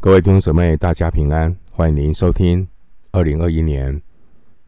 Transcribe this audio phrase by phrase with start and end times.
[0.00, 1.54] 各位弟兄姊妹，大家平安！
[1.72, 2.66] 欢迎您收听
[3.10, 4.00] 二零二一年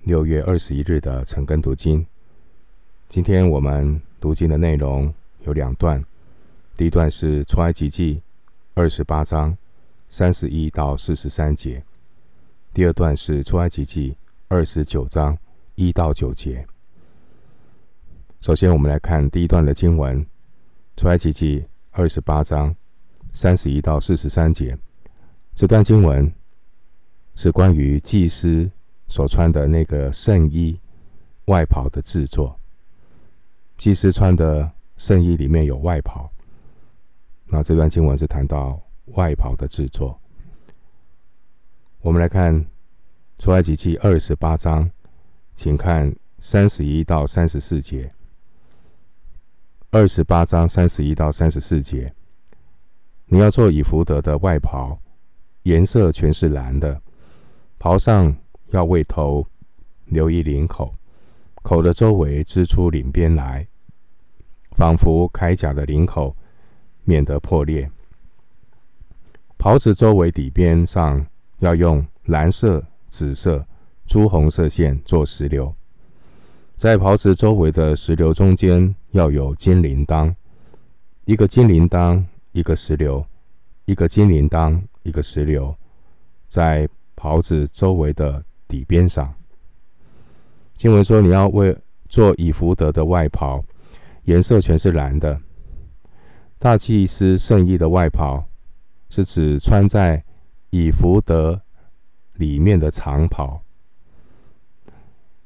[0.03, 2.05] 六月二十一日的晨更读经。
[3.09, 5.15] 今天我们读经的内容
[5.45, 6.05] 有两段，
[6.75, 8.21] 第一段是出埃及记
[8.75, 9.57] 二十八章
[10.09, 11.81] 三十一到四十三节，
[12.75, 14.17] 第二段是出埃及记
[14.49, 15.39] 二十九章
[15.77, 16.67] 一到九节。
[18.41, 20.27] 首先，我们来看第一段的经文，
[20.97, 22.75] 出埃及记二十八章
[23.33, 24.77] 三十一到四十三节。
[25.55, 26.33] 这段经文
[27.35, 28.71] 是关于祭司
[29.09, 30.79] 所穿的那个圣衣
[31.47, 32.59] 外袍的制作。
[33.77, 36.31] 祭司穿的圣衣里面有外袍，
[37.47, 40.19] 那这段经文是谈到外袍的制作。
[42.01, 42.67] 我们来看
[43.39, 44.91] 出埃及记二十八章，
[45.57, 48.11] 请看三十一到三十四节。
[49.91, 52.15] 二十八章三十一到三十四节，
[53.27, 55.01] 你要做以弗得的外袍。
[55.71, 57.01] 颜色全是蓝的，
[57.79, 58.37] 袍上
[58.71, 59.47] 要为头
[60.07, 60.93] 留一领口，
[61.63, 63.69] 口的周围织出领边来，
[64.73, 66.35] 仿佛铠甲的领口，
[67.05, 67.89] 免得破裂。
[69.59, 71.25] 袍子周围底边上
[71.61, 73.65] 要用蓝色、紫色、
[74.07, 75.73] 朱红色线做石榴，
[76.75, 80.35] 在袍子周围的石榴中间要有金铃铛，
[81.27, 83.25] 一个金铃铛，一个石榴，
[83.85, 84.83] 一个金铃铛。
[85.03, 85.75] 一个石榴，
[86.49, 89.35] 在袍子周围的底边上。
[90.75, 91.77] 经文说：“你要为
[92.09, 93.63] 做以弗得的外袍，
[94.25, 95.41] 颜色全是蓝的。
[96.59, 98.45] 大祭司圣衣的外袍，
[99.09, 100.23] 是指穿在
[100.71, 101.61] 以弗得
[102.35, 103.63] 里面的长袍，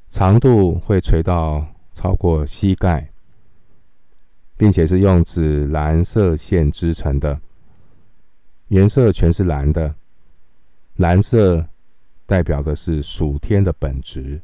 [0.09, 3.11] 长度会垂到超过膝盖，
[4.57, 7.39] 并且是用紫蓝色线织成的。”
[8.69, 9.93] 颜色全是蓝的，
[10.95, 11.65] 蓝色
[12.25, 14.41] 代表的是属天的本质。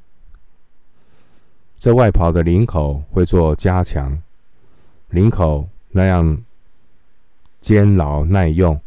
[1.78, 4.22] 这外袍的领口会做加强，
[5.10, 6.44] 领口那样
[7.60, 8.80] 坚牢耐用，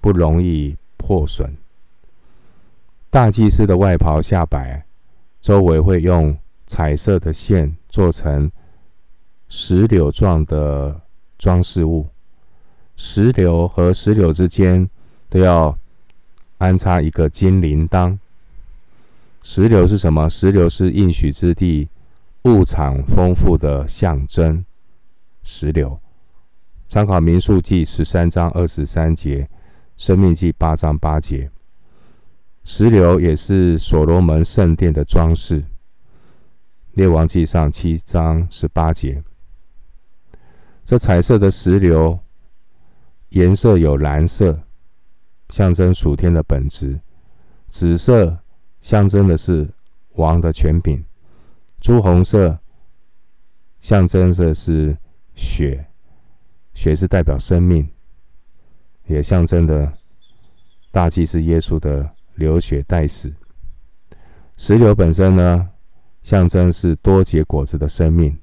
[0.00, 1.56] 不容易破损。
[3.08, 4.84] 大祭司的外袍下摆
[5.40, 6.36] 周围会用
[6.66, 8.50] 彩色的线做成
[9.48, 11.00] 石榴状的
[11.38, 12.06] 装饰物。
[12.96, 14.88] 石榴和石榴之间
[15.28, 15.76] 都要
[16.58, 18.16] 安插一个金铃铛。
[19.42, 20.28] 石榴是什么？
[20.28, 21.88] 石榴是应许之地
[22.44, 24.64] 物产丰富的象征。
[25.42, 26.00] 石榴，
[26.86, 29.48] 参考民数记十三章二十三节，
[29.96, 31.50] 生命记八章八节。
[32.62, 35.64] 石榴也是所罗门圣殿的装饰。
[36.92, 39.22] 列王记上七章十八节。
[40.84, 42.18] 这彩色的石榴。
[43.34, 44.56] 颜色有蓝色，
[45.48, 47.00] 象征属天的本质；
[47.68, 48.38] 紫色
[48.80, 49.68] 象征的是
[50.12, 51.02] 王的权柄；
[51.80, 52.56] 朱红色
[53.80, 54.96] 象征的是
[55.34, 55.84] 血，
[56.74, 57.88] 血是代表生命，
[59.08, 59.92] 也象征的
[60.92, 63.34] 大祭司耶稣的流血代死。
[64.56, 65.70] 石榴本身呢，
[66.22, 68.38] 象征是多结果子的生命，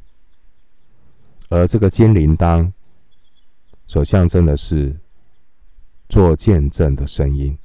[1.48, 2.70] 而这个金铃铛。
[3.92, 4.96] 所象征的是
[6.08, 7.58] 做见证的声音，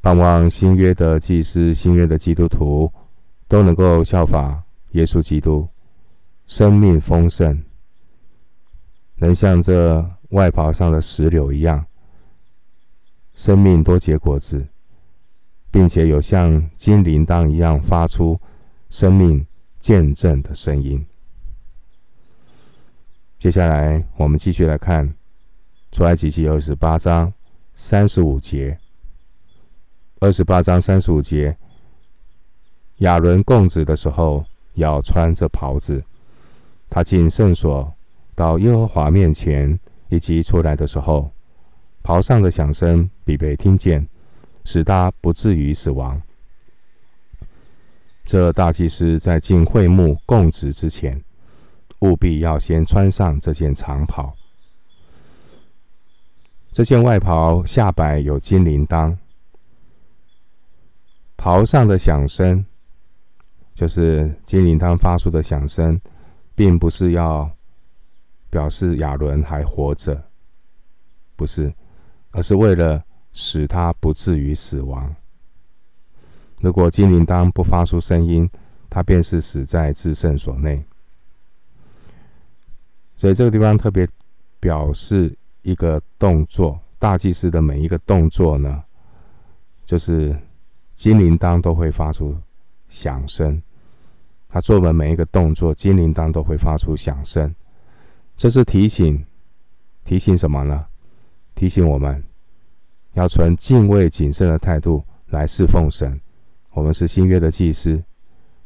[0.00, 2.92] 盼望新约的祭司、新约的基督徒
[3.46, 5.68] 都能够效法耶稣基督，
[6.48, 7.62] 生命丰盛，
[9.18, 11.86] 能像这外袍上的石榴一样，
[13.34, 14.66] 生命多结果子，
[15.70, 18.40] 并且有像金铃铛一样发出
[18.90, 19.46] 生命
[19.78, 21.06] 见证的声音。
[23.42, 25.04] 接下来，我们继续来看
[25.90, 27.32] 《出埃及记》二十八章
[27.74, 28.78] 三十五节。
[30.20, 31.56] 二十八章三十五节，
[32.98, 34.44] 亚伦供职的时候
[34.74, 36.00] 要穿着袍子，
[36.88, 37.92] 他进圣所
[38.36, 39.76] 到耶和华面前，
[40.08, 41.28] 以及出来的时候，
[42.04, 44.06] 袍上的响声必被听见，
[44.64, 46.22] 使他不至于死亡。
[48.24, 51.20] 这大祭司在进会幕供职之前。
[52.02, 54.32] 务必要先穿上这件长袍。
[56.72, 59.16] 这件外袍下摆有金铃铛，
[61.36, 62.64] 袍上的响声，
[63.74, 66.00] 就是金铃铛发出的响声，
[66.54, 67.50] 并不是要
[68.50, 70.24] 表示亚伦还活着，
[71.36, 71.72] 不是，
[72.30, 75.14] 而是为了使他不至于死亡。
[76.60, 78.48] 如果金铃铛不发出声音，
[78.90, 80.84] 他便是死在至圣所内。
[83.22, 84.04] 所以这个地方特别
[84.58, 85.32] 表示
[85.62, 88.82] 一个动作，大祭司的每一个动作呢，
[89.84, 90.36] 就是
[90.96, 92.36] 金铃铛都会发出
[92.88, 93.62] 响声。
[94.48, 97.54] 他做的每一个动作，金铃铛都会发出响声。
[98.36, 99.24] 这是提醒，
[100.04, 100.84] 提醒什么呢？
[101.54, 102.20] 提醒我们
[103.12, 106.20] 要存敬畏谨慎的态度来侍奉神。
[106.72, 108.02] 我们是新约的祭司，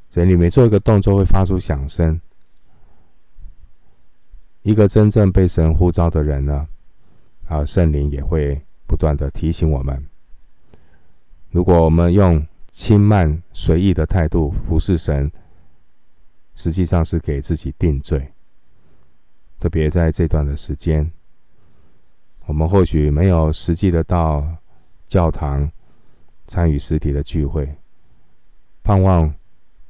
[0.08, 2.18] 所以你每做一个动作会发出响声。
[4.66, 6.66] 一个真正被神呼召的人呢，
[7.46, 10.04] 啊，圣灵也会不断的提醒我们。
[11.50, 15.30] 如果我们用轻慢随意的态度服侍神，
[16.56, 18.32] 实际上是给自己定罪。
[19.60, 21.08] 特别在这段的时间，
[22.46, 24.44] 我们或许没有实际的到
[25.06, 25.70] 教堂
[26.48, 27.72] 参与实体的聚会，
[28.82, 29.32] 盼望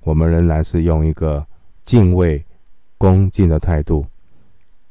[0.00, 1.46] 我们仍然是用一个
[1.80, 2.44] 敬畏、
[2.98, 4.04] 恭敬的态度。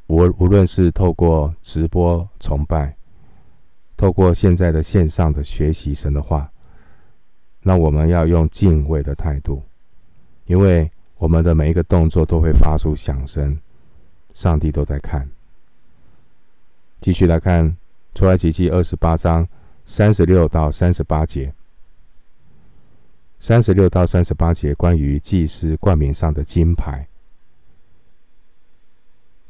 [0.07, 2.95] 无无论是透过直播崇拜，
[3.97, 6.51] 透过现在的线上的学习神的话，
[7.61, 9.63] 那我们要用敬畏的态度，
[10.45, 13.59] 因为我们的每一个动作都会发出响声，
[14.33, 15.27] 上帝都在看。
[16.99, 17.75] 继续来看
[18.13, 19.47] 出埃及记二十八章
[19.85, 21.53] 三十六到三十八节，
[23.39, 27.07] 三十六到三十八节关于祭司冠冕上的金牌。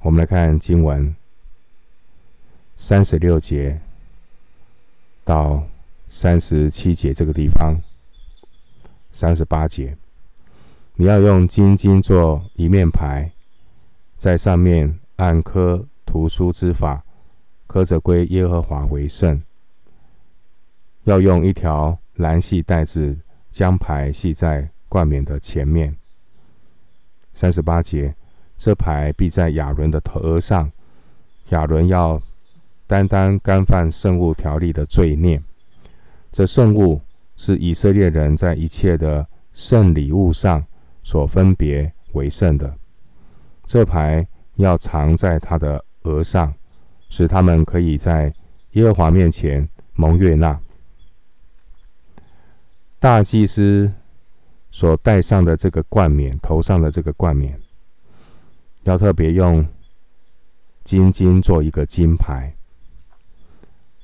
[0.06, 1.16] 我们来看经文，
[2.76, 3.82] 三十六节
[5.24, 5.64] 到
[6.08, 7.82] 三十七节这个地方，
[9.12, 9.98] 三十八节，
[10.94, 13.32] 你要用金金做一面牌，
[14.16, 17.04] 在上面按科图书之法，
[17.66, 19.42] 刻着归耶和华为圣。
[21.06, 23.18] 要用一条蓝细带子
[23.50, 25.98] 将牌系在冠冕的前面。
[27.34, 28.14] 三十八节。
[28.58, 30.72] 这牌必在亚伦的头上，
[31.50, 32.22] 亚伦要
[32.88, 35.42] 担当干犯圣物条例的罪孽。
[36.32, 37.02] 这圣物
[37.36, 40.66] 是以色列人在一切的圣礼物上
[41.04, 42.76] 所分别为圣的。
[43.66, 44.26] 这牌
[44.56, 46.54] 要藏在他的额上，
[47.10, 48.34] 使他们可以在
[48.72, 50.60] 耶和华面前蒙悦纳。
[53.00, 53.92] 大祭司
[54.72, 57.60] 所戴上的这个冠冕，头上的这个冠冕。
[58.86, 59.68] 要特别用
[60.84, 62.56] 金金做一个金牌，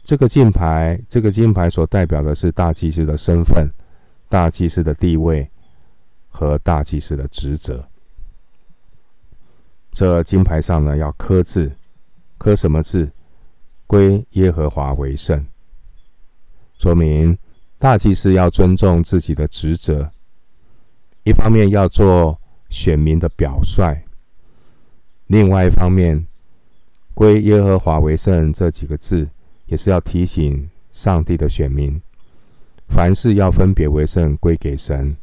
[0.03, 3.69] 这个金牌，这个金牌所代表的是大祭司的身份、
[4.27, 5.49] 大祭司的地位
[6.29, 7.87] 和大祭司的职责。
[9.91, 11.71] 这金牌上呢，要刻字，
[12.37, 13.11] 刻什么字？
[13.85, 15.45] 归耶和华为圣，
[16.79, 17.37] 说明
[17.77, 20.09] 大祭司要尊重自己的职责，
[21.25, 22.39] 一方面要做
[22.69, 24.01] 选民的表率。
[25.31, 26.27] 另外一方面
[27.15, 29.29] ，“归耶和华为圣”这几个字，
[29.65, 32.01] 也是要提醒上帝的选民，
[32.89, 35.15] 凡事要分别为圣，归给神。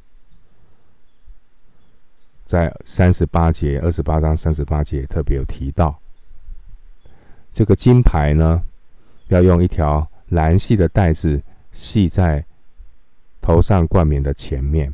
[2.47, 6.01] 在三十八节、二十八章三十八节特别有提到，
[7.53, 8.63] 这个金牌呢，
[9.27, 12.43] 要用一条蓝细的带子系在
[13.43, 14.91] 头上冠冕的前面。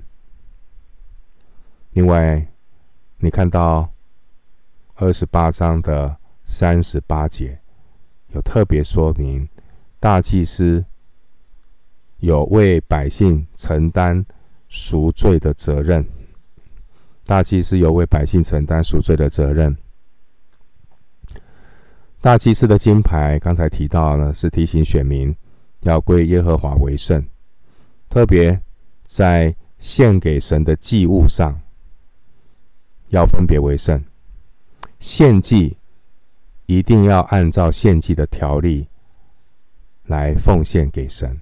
[1.93, 2.44] 另外，
[3.19, 3.94] 你看到。
[4.96, 7.58] 二十八章的三十八节
[8.29, 9.48] 有特别说明，
[9.98, 10.84] 大祭司
[12.19, 14.24] 有为百姓承担
[14.69, 16.06] 赎罪的责任。
[17.24, 19.77] 大祭司有为百姓承担赎罪的责任。
[22.20, 25.34] 大祭司的金牌，刚才提到呢，是提醒选民
[25.81, 27.27] 要归耶和华为圣，
[28.08, 28.60] 特别
[29.05, 31.60] 在献给神的祭物上
[33.08, 34.01] 要分别为圣。
[35.05, 35.77] 献祭
[36.65, 38.89] 一定要按照献祭的条例
[40.05, 41.39] 来奉献给神。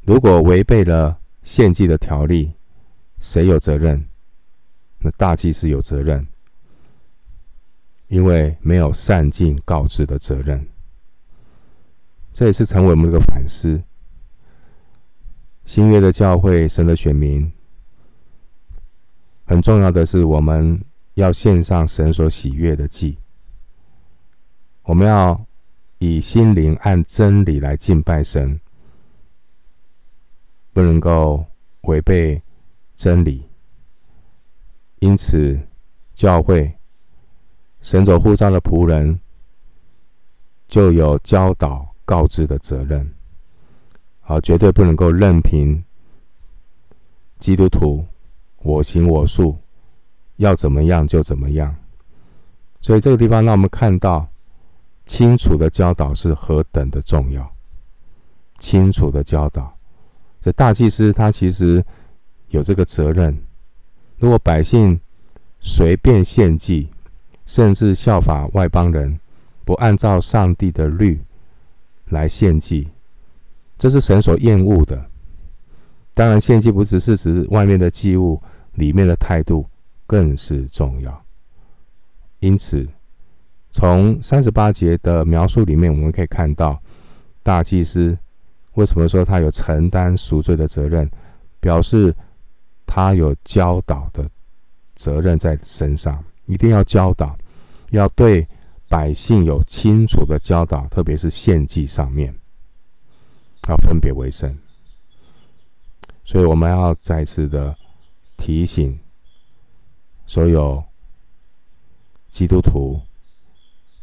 [0.00, 2.52] 如果违背了献祭的条例，
[3.20, 4.04] 谁有责任？
[4.98, 6.26] 那大祭司有责任，
[8.08, 10.66] 因为没有善尽告知的责任。
[12.34, 13.80] 这也是成为我们一个反思。
[15.64, 17.52] 新约的教会，神的选民，
[19.44, 20.84] 很重要的是我们。
[21.14, 23.18] 要献上神所喜悦的祭，
[24.82, 25.44] 我们要
[25.98, 28.58] 以心灵按真理来敬拜神，
[30.72, 31.44] 不能够
[31.82, 32.40] 违背
[32.94, 33.46] 真理。
[35.00, 35.60] 因此，
[36.14, 36.72] 教会
[37.80, 39.20] 神所呼召的仆人
[40.68, 43.12] 就有教导告知的责任，
[44.20, 45.84] 好，绝对不能够任凭
[47.38, 48.02] 基督徒
[48.62, 49.58] 我行我素。
[50.36, 51.74] 要怎么样就怎么样，
[52.80, 54.26] 所以这个地方让我们看到
[55.04, 57.50] 清楚的教导是何等的重要。
[58.58, 59.76] 清楚的教导，
[60.40, 61.84] 这大祭司他其实
[62.48, 63.36] 有这个责任。
[64.18, 65.00] 如果百姓
[65.58, 66.88] 随便献祭，
[67.44, 69.18] 甚至效法外邦人，
[69.64, 71.20] 不按照上帝的律
[72.06, 72.88] 来献祭，
[73.76, 75.10] 这是神所厌恶的。
[76.14, 78.40] 当然，献祭不只是指外面的祭物，
[78.74, 79.66] 里面的态度
[80.06, 81.24] 更是重要。
[82.40, 82.86] 因此，
[83.70, 86.80] 从三十八节的描述里面，我们可以看到
[87.42, 88.18] 大祭司
[88.74, 91.10] 为什么说他有承担赎罪的责任，
[91.60, 92.14] 表示
[92.86, 94.28] 他有教导的
[94.94, 97.36] 责任在身上，一定要教导，
[97.90, 98.46] 要对
[98.88, 102.34] 百姓有清楚的教导，特别是献祭上面
[103.68, 104.54] 要分别为圣。
[106.24, 107.74] 所以我们要再次的
[108.36, 108.98] 提醒
[110.32, 110.82] 所有
[112.30, 112.98] 基督徒，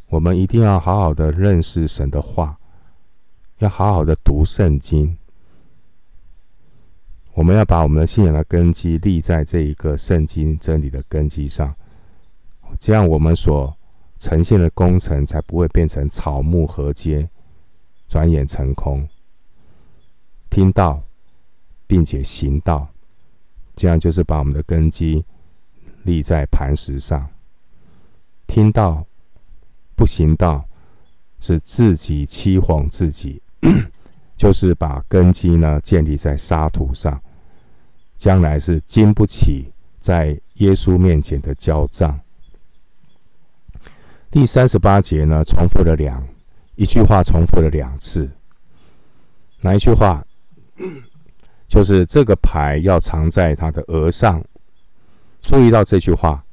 [0.09, 2.55] 我们一定要好好的认识神的话，
[3.57, 5.17] 要好好的读圣经。
[7.33, 11.73] 我们要把我们的信仰的根基立在这一个圣经真理的根基上，
[12.77, 13.75] 这样我们所
[14.19, 17.27] 呈现的工程才不会变成草木禾秸，
[18.07, 19.09] 转眼成空。
[20.51, 21.01] 听到。
[21.87, 22.87] 并且行道，
[23.75, 25.25] 这样就是把我们的根基
[26.03, 27.29] 立在磐石上。
[28.47, 29.05] 听道
[29.95, 30.65] 不行道，
[31.39, 33.41] 是自己欺哄自己，
[34.35, 37.21] 就是把根基呢建立在沙土上，
[38.17, 42.19] 将来是经不起在耶稣面前的交账。
[44.31, 46.27] 第三十八节呢，重复了两
[46.75, 48.29] 一句话，重复了两次，
[49.61, 50.25] 哪一句话？
[51.67, 54.43] 就是这个牌要藏在他的额上，
[55.49, 56.45] 注意到这句话。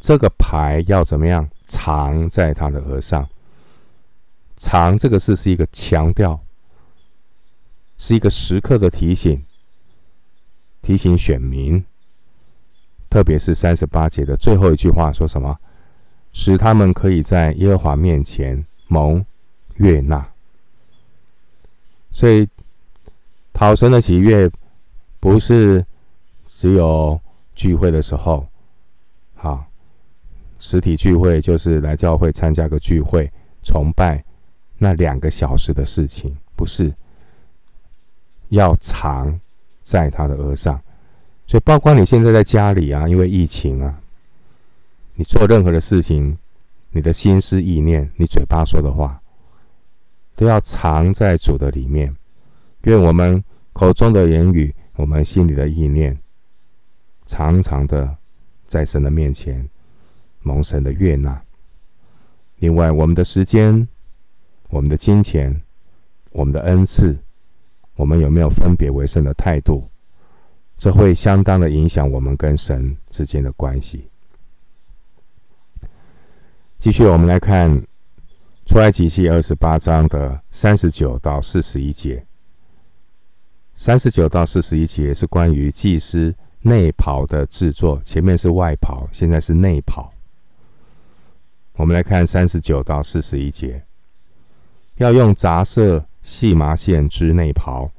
[0.00, 3.28] 这个牌要怎么样藏在他的额上？
[4.56, 6.40] 藏这个字是一个强调，
[7.98, 9.44] 是一个时刻的提醒，
[10.80, 11.84] 提醒选民。
[13.10, 15.58] 特别是三十八节的最后一句话说什么？
[16.32, 19.22] 使他们可以在耶和华面前蒙
[19.74, 20.26] 悦纳。
[22.10, 22.48] 所以。
[23.52, 24.50] 讨神的喜悦，
[25.18, 25.84] 不是
[26.46, 27.20] 只有
[27.60, 28.46] 聚会的时候，
[29.34, 29.62] 好，
[30.58, 33.30] 实体聚会就是来教会参加个聚会
[33.62, 34.24] 崇拜，
[34.78, 36.90] 那两个小时的事情，不是
[38.48, 39.38] 要藏
[39.82, 40.80] 在他的额上。
[41.46, 44.00] 所以，包括你现在在家里啊，因为疫情啊，
[45.16, 46.38] 你做任何的事情，
[46.92, 49.20] 你的心思意念，你嘴巴说的话，
[50.34, 52.16] 都要藏在主的里面。
[52.84, 56.18] 愿我们口中的言语，我们心里的意念，
[57.30, 58.16] 常常的
[58.66, 59.64] 在神的面前
[60.40, 61.40] 蒙神的悦纳。
[62.56, 63.86] 另外，我们的时间、
[64.68, 65.62] 我们的金钱、
[66.32, 67.16] 我们的恩赐，
[67.94, 69.88] 我们有没有分别为圣的态度？
[70.76, 74.08] 这会相当的影响我们跟神之间的关系。
[76.80, 77.80] 继续，我们来看
[78.66, 82.26] 出埃及记二十八章的三十九到四十一节。
[83.76, 90.12] 三十九到四十一节是关于祭司内袍的制作，前面是外袍，现在是内袍。
[91.74, 93.82] 我们来看三十九到四十一节，
[94.96, 97.90] 要用杂色细麻线织内袍，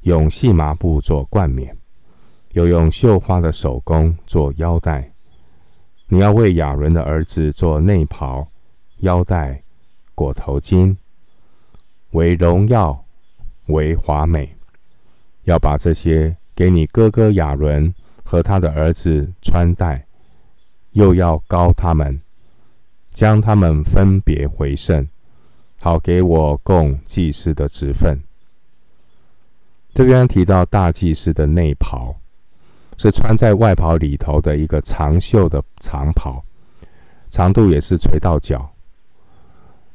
[0.00, 1.76] 用细麻布做冠冕，
[2.52, 5.12] 又用绣花的手工做腰带。
[6.08, 8.48] 你要为亚伦的儿子做内袍、
[8.98, 9.62] 腰带、
[10.16, 10.96] 裹头巾，
[12.10, 13.04] 为荣耀，
[13.66, 14.52] 为华美。
[15.44, 17.94] 要把这些给你哥哥亚伦
[18.30, 20.06] 和他的儿子穿戴，
[20.92, 22.20] 又要高他们，
[23.10, 25.08] 将他们分别回圣，
[25.80, 28.22] 好给我供祭司的职分。
[29.92, 32.14] 这边提到大祭司的内袍，
[32.96, 36.40] 是穿在外袍里头的一个长袖的长袍，
[37.30, 38.70] 长度也是垂到脚。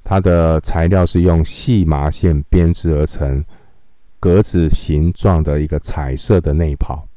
[0.03, 3.41] 它的材料是用细麻线编织而成。
[4.19, 7.07] 格子形状的一个彩色的内袍。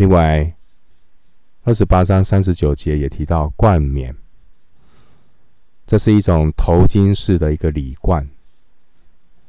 [0.00, 0.56] 另外，
[1.62, 4.16] 二十八章三十九节也提到冠冕，
[5.86, 8.26] 这是一种头巾式的一个礼冠，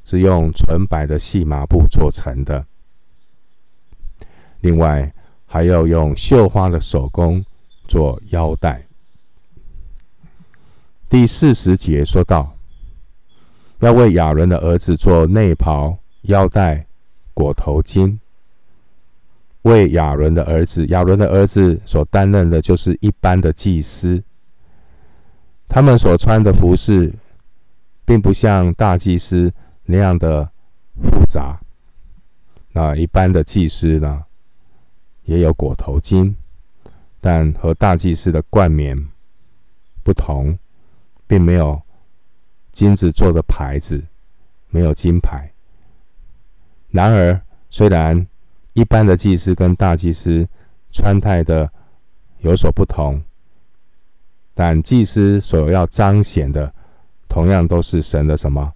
[0.03, 2.65] 是用纯白的细麻布做成的。
[4.59, 5.13] 另外，
[5.45, 7.45] 还要用绣花的手工
[7.87, 8.85] 做腰带。
[11.07, 12.57] 第四十节说到。
[13.79, 16.85] 要为亚伦的儿子做内袍、腰带、
[17.33, 18.19] 裹头巾。
[19.63, 24.23] 为亚伦的儿子，亚伦的儿子所担任的就是一般的祭司。
[25.67, 27.13] 他们所穿的服饰，
[28.03, 29.53] 并不像大祭司
[29.85, 30.43] 那样的
[31.01, 31.59] 复杂。
[32.73, 34.23] 那一般的祭司呢，
[35.23, 36.33] 也有裹头巾，
[37.19, 38.97] 但和大祭司的冠冕
[40.03, 40.57] 不同，
[41.27, 41.81] 并没有
[42.71, 44.03] 金子做的牌子，
[44.69, 45.51] 没有金牌。
[46.89, 48.27] 然而，虽然
[48.73, 50.47] 一般的祭司跟大祭司
[50.91, 51.69] 穿戴的
[52.39, 53.21] 有所不同，
[54.53, 56.73] 但祭司所要彰显的，
[57.27, 58.71] 同样都是神的什么？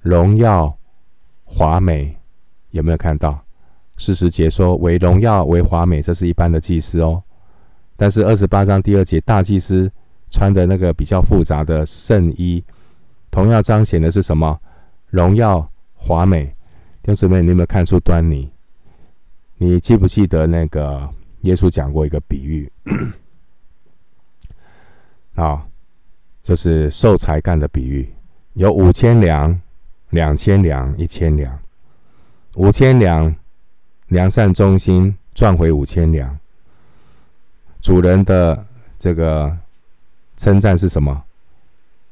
[0.00, 0.76] 荣耀、
[1.44, 2.16] 华美。
[2.70, 3.36] 有没有看到？
[3.96, 7.20] 四十节说为荣耀为华美，这是一般的祭司哦。
[7.96, 9.90] 但是二十八章第二节，大祭司
[10.30, 12.62] 穿的那个比较复杂的圣衣，
[13.28, 14.56] 同样彰显的是什么？
[15.08, 16.46] 荣耀华美。
[17.02, 18.48] 弟兄姊妹，你有没有看出端倪？
[19.62, 21.06] 你记不记得那个
[21.42, 22.72] 耶稣讲过一个比喻？
[25.36, 25.62] 啊，
[26.42, 28.10] 就是受才干的比喻，
[28.54, 29.60] 有五千两、
[30.08, 31.58] 两千两、一千两。
[32.54, 33.36] 五千两，
[34.08, 36.38] 良善忠心赚回五千两。
[37.82, 38.64] 主人的
[38.98, 39.54] 这个
[40.38, 41.22] 称赞是什么？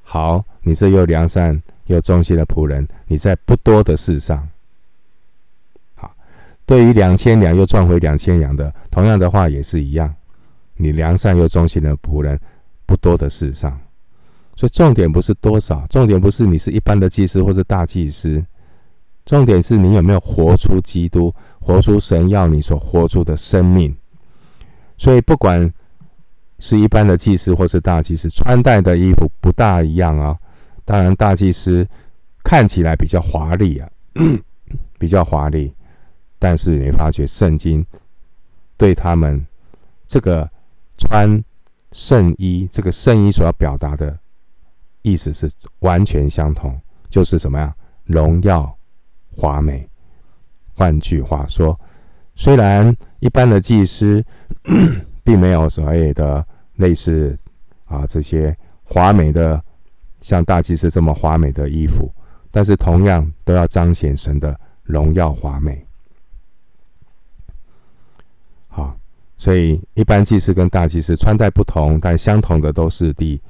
[0.02, 4.46] 好，你这又良善又忠心的仆人，你在不多的事上，
[6.68, 10.14] 对于两千两又赚回两千两的，同样的话也是一样。
[10.76, 12.38] 你良善又忠心的仆人，
[12.84, 13.80] 不多的世上，
[14.54, 18.44] 所以重点不是多少，重点不是你是一般的祭司或是大祭司。
[19.24, 23.96] 重点是你有没有活出基督，活出神要你所活出的生命。
[24.98, 25.72] 所以，不管
[26.58, 30.36] 是一般的祭司或是大祭司，穿戴的衣服不大一样啊。
[30.84, 31.86] 当然，大祭司
[32.44, 33.88] 看起来比较华丽啊，
[35.00, 35.72] 比较华丽。
[36.38, 37.84] 但是你发觉圣经
[38.76, 39.46] 对他们
[40.06, 40.48] 这个
[40.96, 41.42] 穿
[41.92, 44.18] 圣衣，这个圣衣所要表达的
[45.02, 46.80] 意思是完全相同，
[47.10, 47.74] 就是什么呀？
[48.04, 48.74] 荣耀。
[49.40, 49.88] 华美。
[50.74, 51.78] 换句话说，
[52.34, 54.24] 虽然一般的祭司
[55.22, 57.38] 并没有所谓的类似
[57.84, 59.62] 啊这些华美的，
[60.20, 62.10] 像大祭司这么华美的衣服，
[62.50, 65.86] 但是同样都要彰显神的荣耀华美。
[68.66, 68.98] 好，
[69.38, 73.40] 所以一般祭司跟大祭司穿戴不同，但相同的都是第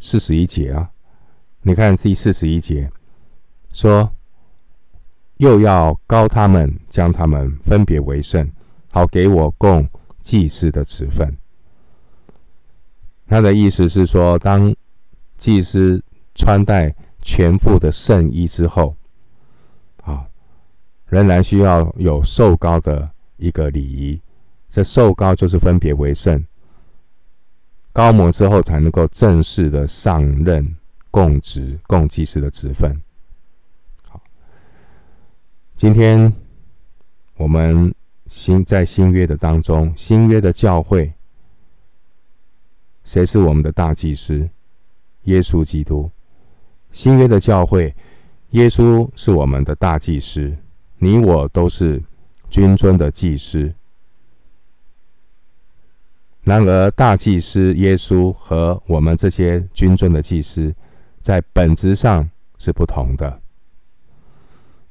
[0.00, 0.90] 四十一节啊。
[1.62, 2.90] 你看第四十一节
[3.72, 4.10] 说。
[5.38, 8.48] 又要膏他们，将他们分别为圣，
[8.92, 9.86] 好给我供
[10.20, 11.36] 祭司的职分。
[13.26, 14.72] 他的意思是说，当
[15.36, 16.00] 祭司
[16.36, 18.94] 穿戴全副的圣衣之后，
[20.04, 20.24] 啊，
[21.06, 24.22] 仍然需要有受膏的一个礼仪。
[24.74, 26.44] 这受高就是分别为圣，
[27.92, 30.76] 膏抹之后才能够正式的上任
[31.12, 33.00] 供职，供祭司的职分。
[35.76, 36.32] 今天
[37.36, 37.94] 我们
[38.26, 41.12] 新在新约的当中，新约的教会，
[43.04, 44.50] 谁是我们的大祭司？
[45.22, 46.10] 耶稣基督。
[46.90, 47.94] 新约的教会，
[48.50, 50.52] 耶稣是我们的大祭司，
[50.98, 52.02] 你我都是
[52.50, 53.72] 君尊的祭司。
[56.44, 60.74] 然而，大祭司耶稣和我们这些君尊的祭司，
[61.22, 62.28] 在本质上
[62.58, 63.40] 是不同的。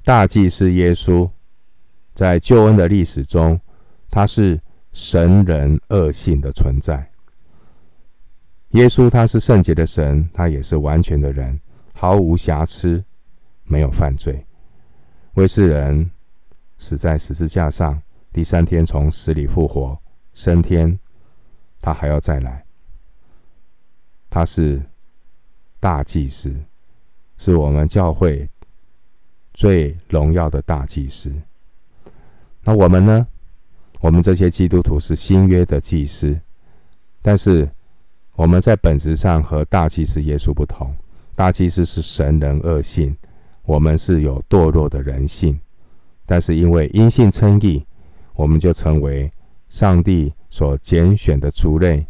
[0.04, 1.30] 大祭司耶稣
[2.16, 3.60] 在救恩的历史中，
[4.10, 4.60] 他是
[4.94, 7.08] 神人二性的存在。
[8.70, 11.60] 耶稣他是圣洁的神，他也是完全的人，
[11.94, 13.04] 毫无瑕疵，
[13.64, 14.44] 没有犯罪，
[15.36, 16.10] 为世人
[16.80, 19.96] 死在十字架上，第三天从死里复活，
[20.34, 21.00] 升天，
[21.84, 22.64] 他还要再来。
[24.32, 24.82] 他是
[25.80, 26.52] 大祭司，
[27.38, 28.50] 是我们教会。
[29.56, 31.32] 最荣耀的大祭司。
[32.64, 33.28] 那我们呢？
[34.02, 36.36] 我们这些基督徒是新约的祭司，
[37.22, 37.70] 但是
[38.34, 40.92] 我们在本质上和大祭司耶稣不同。
[41.36, 43.16] 大祭司是神人恶性，
[43.62, 45.60] 我们是有堕落的人性，
[46.26, 47.86] 但是因为因信称义，
[48.34, 49.32] 我们就成为
[49.74, 52.06] 上帝所拣选的族类，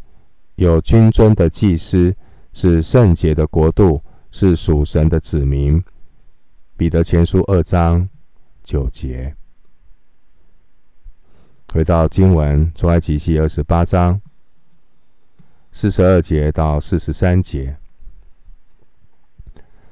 [0.56, 2.14] 有君尊的祭司，
[2.52, 5.82] 是圣洁的国度，是属神的子民。
[6.76, 8.10] 彼得前书二章
[8.66, 9.34] 九节，
[11.72, 14.20] 回到经文，出埃及记二十八章
[15.72, 17.78] 四十二节到四十三节，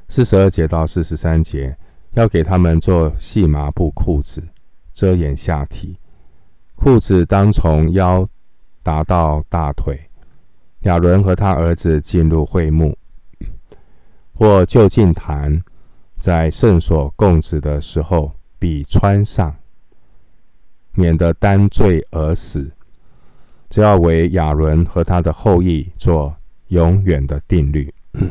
[0.10, 1.78] 四十二节到四十三节，
[2.16, 4.44] 要给他们做细麻布裤子，
[4.92, 6.01] 遮掩下体。
[6.84, 8.28] 裤子当从腰
[8.82, 10.02] 达到大腿。
[10.80, 12.98] 亚伦和他儿子进入会幕，
[14.34, 15.62] 或就近坛，
[16.18, 19.56] 在圣所供职的时候，必穿上，
[20.94, 22.72] 免得担罪而死。
[23.70, 26.36] 这要为亚伦和他的后裔做
[26.70, 27.94] 永远的定律。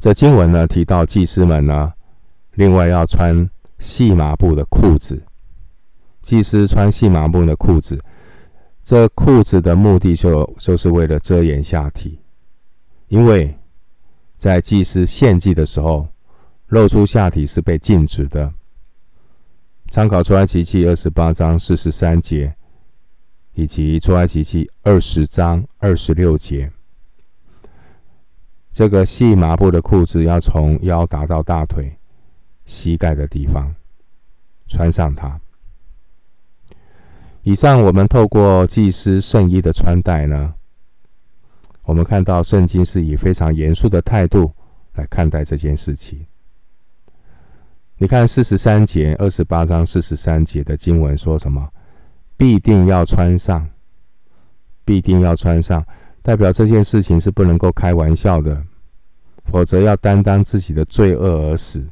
[0.00, 1.92] 这经文呢，提到祭司们呢，
[2.54, 5.22] 另外要穿细麻布的裤子。
[6.28, 7.98] 祭司穿细麻布的裤子，
[8.82, 12.20] 这裤子的目的就就是为了遮掩下体，
[13.06, 13.56] 因为
[14.36, 16.06] 在祭司献祭的时候，
[16.66, 18.52] 露出下体是被禁止的。
[19.90, 22.54] 参考出埃及记二十八章四十三节，
[23.54, 26.70] 以及出埃及记二十章二十六节，
[28.70, 31.90] 这个细麻布的裤子要从腰打到大腿、
[32.66, 33.74] 膝盖的地方
[34.66, 35.40] 穿上它。
[37.48, 40.52] 以上我们透过祭司圣衣的穿戴呢，
[41.84, 44.52] 我们看到圣经是以非常严肃的态度
[44.96, 46.26] 来看待这件事情。
[47.96, 51.66] 你看四十三节，二十八章四十三节的经文说什么？
[52.36, 53.66] 必定要穿上，
[54.84, 55.82] 必定要穿上，
[56.20, 58.62] 代表这件事情是不能够开玩笑的，
[59.46, 61.82] 否则要担当自己的罪恶而死，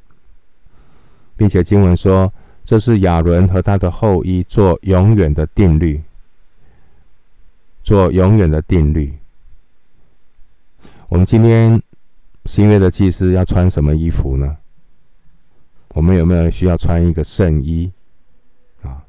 [1.34, 2.30] 并且经文说。
[2.66, 6.02] 这是亚伦和他的后裔做永远的定律，
[7.84, 9.16] 做永远的定律。
[11.08, 11.80] 我们今天
[12.44, 14.56] 新约的祭司要穿什么衣服呢？
[15.90, 17.92] 我们有没有需要穿一个圣衣
[18.82, 19.06] 啊？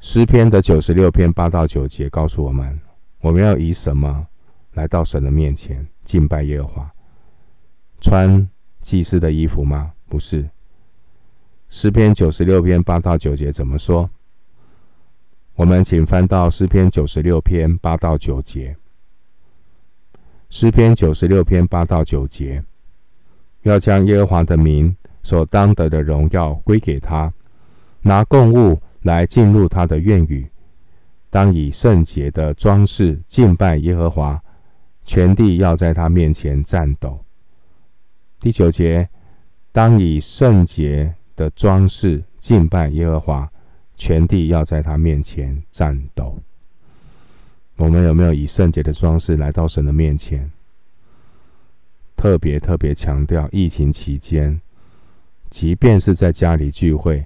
[0.00, 2.80] 诗篇的九十六篇八到九节告诉我们，
[3.20, 4.26] 我们要以什么
[4.72, 6.92] 来到神的面前敬拜耶和华？
[8.00, 8.48] 穿
[8.80, 9.92] 祭司的衣服吗？
[10.08, 10.44] 不是。
[11.70, 14.08] 诗篇九十六篇八到九节怎么说？
[15.54, 18.74] 我们请翻到诗篇九十六篇八到九节。
[20.48, 22.64] 诗篇九十六篇八到九节，
[23.62, 27.30] 要将耶和华的名所当得的荣耀归给他，
[28.00, 30.48] 拿供物来进入他的院宇，
[31.28, 34.42] 当以圣洁的装饰敬拜耶和华，
[35.04, 37.22] 全地要在他面前颤抖。
[38.40, 39.10] 第九节，
[39.70, 43.48] 当以圣洁的装饰敬拜耶和华，
[43.94, 46.36] 全地要在他面前战斗。
[47.76, 50.50] 我们有没有以圣洁的装饰来到神的面前？
[52.16, 54.60] 特别特别强调，疫情期间，
[55.48, 57.24] 即便是在家里聚会，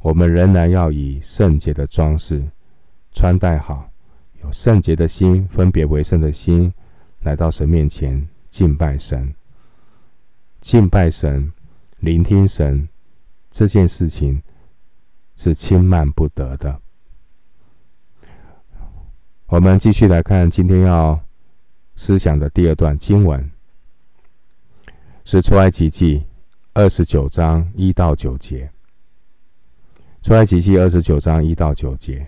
[0.00, 2.44] 我们仍然要以圣洁的装饰
[3.14, 3.88] 穿戴好，
[4.42, 6.70] 有圣洁的心，分别为圣的心，
[7.22, 9.34] 来到神面前敬拜神，
[10.60, 11.50] 敬拜神，
[12.00, 12.86] 聆听神。
[13.56, 14.42] 这件事情
[15.34, 16.78] 是轻慢不得的。
[19.46, 21.18] 我们继续来看今天要
[21.94, 23.50] 思想的第二段经文，
[25.24, 26.26] 是出埃及记
[26.74, 28.70] 二十九章一到九节。
[30.20, 32.26] 出埃及记二十九章一到九节，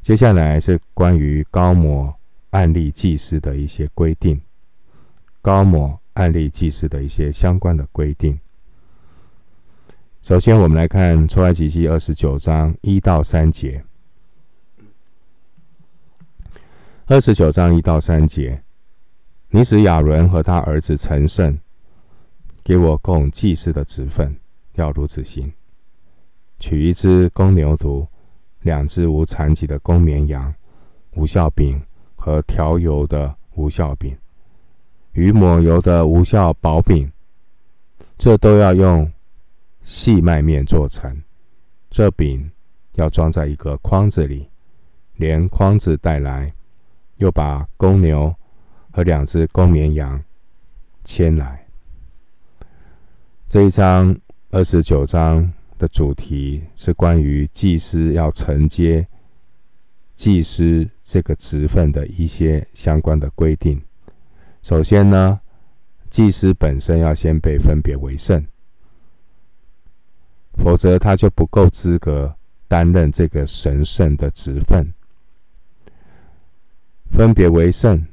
[0.00, 2.18] 接下来是关于高摩
[2.52, 4.40] 案例祭司的一些规定，
[5.42, 8.40] 高摩案例祭司的一些相关的规定。
[10.20, 13.82] 首先，我们来看出埃及记二十九章一到三节。
[17.06, 18.62] 二十九章一到三节，
[19.48, 21.58] 你使亚伦和他儿子陈胜，
[22.62, 24.36] 给我供祭司的职分，
[24.74, 25.50] 要如此行：
[26.58, 28.06] 取一只公牛犊，
[28.60, 30.52] 两只无残疾的公绵羊，
[31.14, 31.80] 无酵饼
[32.16, 34.14] 和调油的无酵饼，
[35.12, 37.10] 与抹油的无酵薄饼，
[38.18, 39.10] 这都要用。
[39.88, 41.18] 细麦面做成，
[41.88, 42.50] 这饼
[42.96, 44.46] 要装在一个筐子里，
[45.16, 46.52] 连筐子带来，
[47.16, 48.34] 又把公牛
[48.92, 50.22] 和两只公绵羊
[51.04, 51.66] 牵来。
[53.48, 54.14] 这一章
[54.50, 59.08] 二十九章的主题是关于祭司要承接
[60.14, 63.82] 祭司这个职分的一些相关的规定。
[64.62, 65.40] 首先呢，
[66.10, 68.44] 祭司本身要先被分别为圣。
[70.58, 72.34] 否则，他就不够资格
[72.66, 74.92] 担任这个神圣的职分。
[77.10, 78.04] 分别为圣，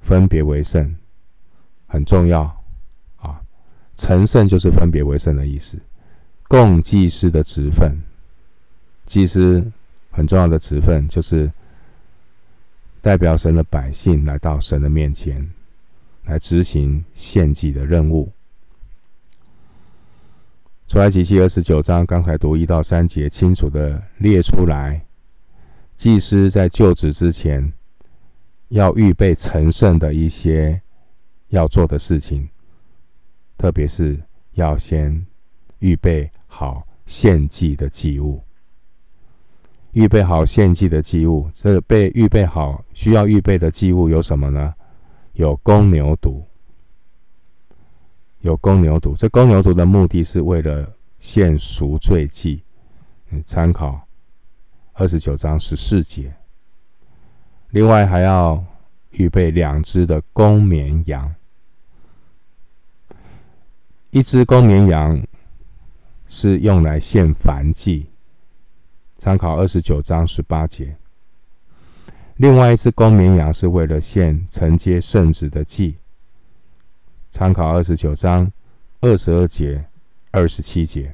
[0.00, 0.96] 分别为圣
[1.86, 2.42] 很重要
[3.16, 3.40] 啊！
[3.96, 5.78] 成圣就是分别为圣的意思。
[6.48, 7.92] 共祭司的职分，
[9.04, 9.64] 祭司
[10.10, 11.50] 很重要的职分就是
[13.02, 15.46] 代表神的百姓来到神的面前，
[16.24, 18.32] 来执行献祭的任务。
[20.94, 25.04] 出埃及记二十九章，刚才读一到三节，清楚的列出来，
[25.96, 27.72] 祭司在就职之前，
[28.68, 30.80] 要预备成圣的一些
[31.48, 32.48] 要做的事情，
[33.58, 35.26] 特别是要先
[35.80, 38.40] 预备好献祭的祭物。
[39.94, 44.72] 预备好献祭的祭物，这被预备好需要预备的祭物有什么呢？
[45.32, 46.40] 有公牛犊，
[48.44, 49.16] 有公牛犊。
[49.16, 50.86] 这公牛犊的目的是为了
[51.18, 52.62] 献赎罪祭。
[53.44, 54.00] 参考
[54.92, 56.32] 二十九章十四节。
[57.70, 58.62] 另外还要
[59.12, 61.34] 预备两只的公绵羊，
[64.10, 65.20] 一只公绵羊
[66.28, 68.06] 是用来献燔祭。
[69.16, 70.94] 参考二十九章十八节，
[72.36, 75.96] 另外一只公绵羊是为了献承接圣职的祭。
[77.34, 78.48] 参考二十九章
[79.00, 79.84] 二十二节、
[80.30, 81.12] 二十七节，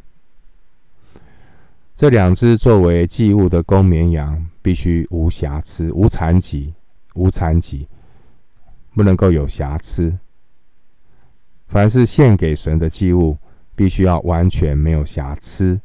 [1.97, 6.75] 这两只作为祭物的公绵羊必须无瑕疵、无残疾、
[7.15, 7.89] 无残疾，
[8.95, 10.15] 不能够有瑕疵。
[11.69, 13.39] 凡是献给神的祭物，
[13.75, 15.81] 必须要完全没有瑕疵。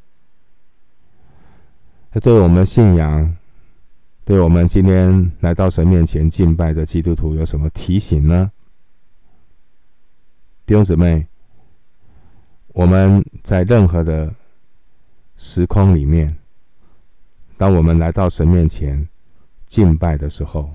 [2.12, 3.34] 这对我们信仰，
[4.26, 8.52] 对我们今天来到神面前敬拜的基督徒有什么提醒呢？
[10.66, 11.28] 弟兄姊妹，
[12.70, 14.34] 我们在任何的
[15.36, 16.36] 时空里面，
[17.56, 19.08] 当我们来到神面前
[19.68, 20.74] 敬拜的时候，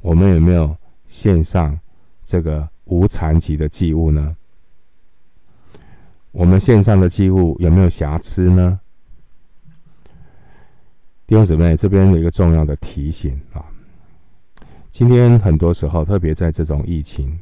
[0.00, 0.74] 我们有没有
[1.06, 1.78] 献上
[2.24, 4.34] 这个无残疾的祭物呢？
[6.32, 8.80] 我们献上的祭物有没有瑕疵呢？
[11.26, 13.62] 弟兄姊妹，这边有一个重要的提醒啊！
[14.90, 17.38] 今天很多时候，特别在这种疫情，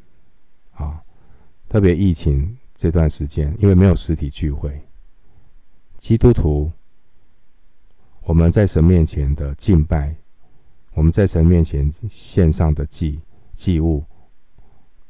[1.75, 4.81] 特别疫情这段时间，因为没有实体聚会，
[5.99, 6.71] 基督徒
[8.23, 10.15] 我们在神面前的敬拜，
[10.93, 13.21] 我们在神面前献上的祭
[13.55, 14.05] 祭物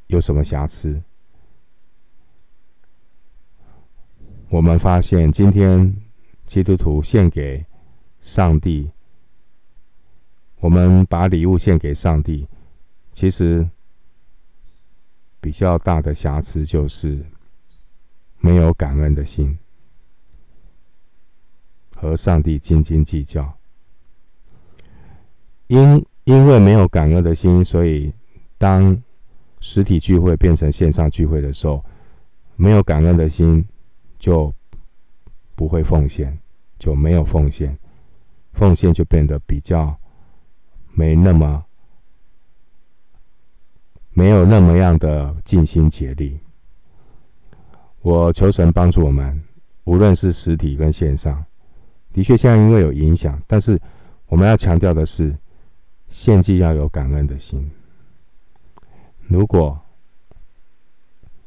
[0.07, 0.99] 有什么瑕疵？
[4.49, 5.95] 我们发现今天
[6.47, 7.63] 基督徒献给
[8.21, 8.89] 上帝，
[10.61, 12.47] 我们把礼物献给上帝，
[13.13, 13.69] 其实
[15.45, 17.23] 比较大的瑕疵就是
[18.39, 19.55] 没有感恩的心，
[21.95, 23.55] 和上帝斤斤计较。
[25.67, 28.11] 因因为没有感恩的心，所以
[28.57, 28.99] 当
[29.59, 31.85] 实体聚会变成线上聚会的时候，
[32.55, 33.63] 没有感恩的心
[34.17, 34.51] 就
[35.53, 36.35] 不会奉献，
[36.79, 37.77] 就没有奉献。
[38.53, 39.95] 奉献就变得比较
[40.91, 41.63] 没那么
[44.17, 46.39] 没有那么样的尽心竭力。
[48.01, 49.43] 我求神帮助我们，
[49.83, 51.43] 无论是实体跟线上，
[52.13, 53.77] 的确现在因为有影响，但是
[54.27, 55.35] 我们要强调的是，
[56.07, 57.69] 献祭要有感恩的心。
[59.27, 59.77] 如果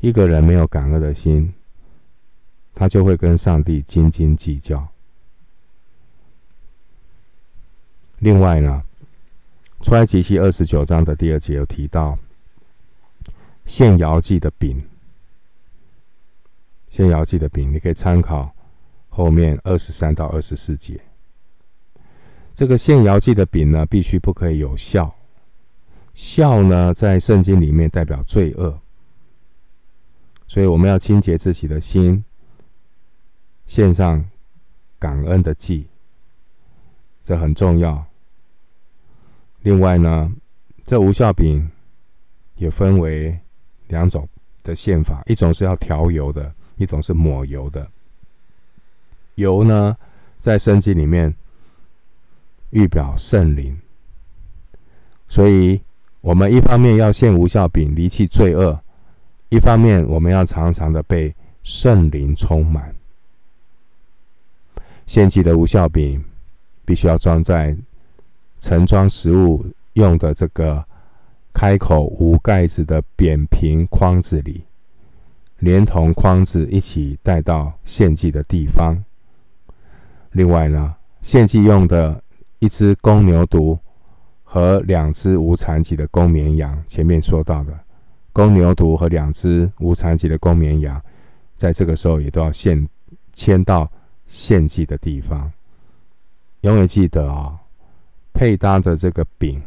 [0.00, 1.50] 一个人没有感恩的心，
[2.74, 4.86] 他就会跟上帝斤斤计较。
[8.18, 8.82] 另外呢，
[9.84, 12.18] 《出埃及记》二十九章的第二节有提到
[13.68, 14.82] 献摇祭的饼，
[16.88, 18.50] 献摇祭的饼，你可以参考
[19.10, 20.98] 后面二十三到二十四节。
[22.54, 25.12] 这个献摇祭的饼呢，必须不可以有酵，
[26.14, 28.80] 酵呢在圣经里面代表罪恶，
[30.46, 32.24] 所以我们要清洁自己的心，
[33.66, 34.24] 献上
[34.98, 35.86] 感恩的祭。
[37.22, 38.06] 这很重要。
[39.60, 40.34] 另外呢，
[40.84, 41.70] 这无效饼
[42.54, 43.38] 也分为
[43.88, 44.28] 两种
[44.62, 47.86] 的献法，一种是要调油的，一种是抹油的。
[49.34, 49.96] 油呢，
[50.40, 51.34] 在圣经里面
[52.70, 53.78] 预表圣灵，
[55.28, 55.80] 所以
[56.20, 58.78] 我们一方面要献无效饼，离弃罪恶；
[59.48, 62.94] 一方面我们要常常的被圣灵充满。
[65.06, 66.24] 献祭的无效饼。
[66.88, 67.76] 必须要装在
[68.60, 70.82] 盛装食物用的这个
[71.58, 74.62] 开口无盖子的扁平筐子里，
[75.58, 78.96] 连同筐子一起带到献祭的地方。
[80.30, 82.22] 另外呢，献祭用的
[82.60, 83.76] 一只公牛犊
[84.44, 87.76] 和两只无残疾的公绵羊，前面说到的
[88.32, 91.02] 公牛犊和两只无残疾的公绵羊，
[91.56, 92.88] 在这个时候也都要献
[93.32, 93.90] 迁到
[94.28, 95.50] 献祭的地方。
[96.60, 97.58] 永远记得啊、
[98.32, 99.60] 配搭着这个饼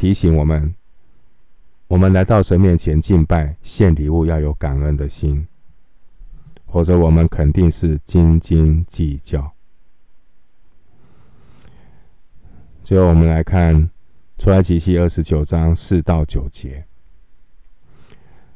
[0.00, 0.74] 提醒我们：
[1.86, 5.46] 我们来到神面前敬拜献礼物，要有感恩的心，
[6.72, 9.52] 否则我们肯定是斤斤计较。
[12.82, 13.90] 最后，我们来看
[14.38, 16.86] 出埃及记二十九章四到九节。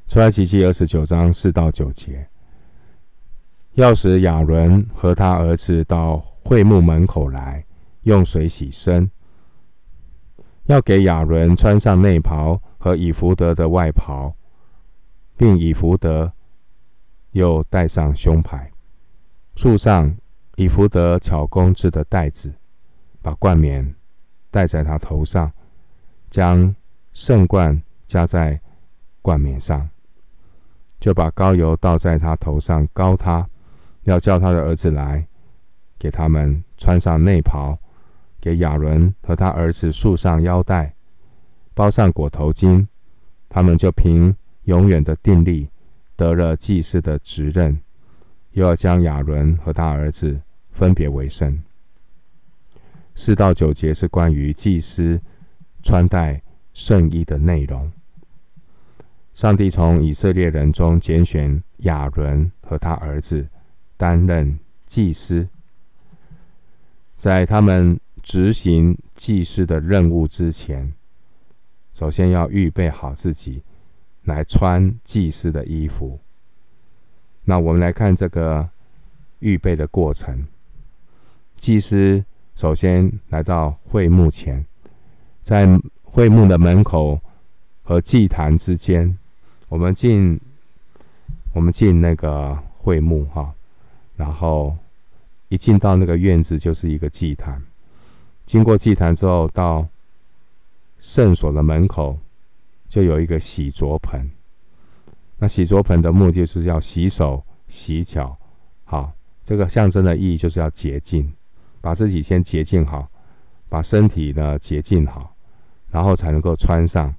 [0.09, 2.27] 出埃及记二十九章四到九节，
[3.75, 7.67] 要使亚伦和他儿子到会幕门口来，
[8.05, 9.11] 用水洗身。
[10.67, 14.35] 要给亚伦穿上内袍和以弗得的外袍，
[15.37, 16.33] 并以弗得
[17.33, 18.71] 又戴上胸牌，
[19.55, 20.17] 束上
[20.57, 22.53] 以弗得巧工制的带子，
[23.21, 23.95] 把冠冕
[24.51, 25.53] 戴在他头上，
[26.31, 26.75] 将
[27.13, 28.59] 圣冠加在
[29.21, 29.91] 冠冕上，
[30.99, 33.47] 就把膏油倒在他头上，膏他，
[34.05, 35.27] 要叫他的儿子来，
[35.99, 37.79] 给他们穿上内袍。
[38.45, 40.95] 给亚伦和他儿子束上腰带，
[41.73, 42.87] 包上裹头巾，
[43.49, 45.71] 他们就凭永远的定力
[46.15, 47.81] 得了祭司的职任，
[48.51, 50.39] 又要将亚伦和他儿子
[50.73, 51.59] 分别为圣。
[53.15, 55.19] 四到九节是关于祭司
[55.83, 56.43] 穿戴
[56.75, 57.91] 圣衣的内容。
[59.33, 63.49] 上帝从以色列人中拣选亚伦和他儿子
[63.97, 65.49] 担任祭司，
[67.17, 67.99] 在他们。
[68.25, 70.93] 执行祭司的任务之前，
[71.93, 73.63] 首先要预备好自己，
[74.25, 76.19] 来穿祭司的衣服。
[77.45, 78.67] 那我们来看这个
[79.41, 80.47] 预备的过程。
[81.57, 82.25] 祭司
[82.57, 84.65] 首先来到会幕前，
[85.43, 85.69] 在
[86.03, 87.21] 会幕的门口
[87.83, 89.19] 和祭坛之间，
[89.69, 90.41] 我们进
[91.53, 93.53] 我们进那个会幕哈，
[94.17, 94.75] 然后
[95.51, 97.63] 一进到那个院子就是一个祭坛。
[98.45, 99.87] 经过祭坛之后，到
[100.99, 102.19] 圣所的门口
[102.89, 104.31] 就有一个洗濯盆。
[105.39, 108.37] 那洗濯盆的目的是要洗手、洗脚，
[108.85, 111.33] 好，这个象征的意义就是要洁净，
[111.81, 113.09] 把自己先洁净好，
[113.69, 115.35] 把身体呢洁净好，
[115.91, 117.13] 然后才能够穿上